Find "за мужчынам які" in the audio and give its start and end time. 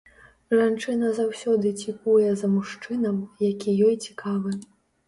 2.43-3.79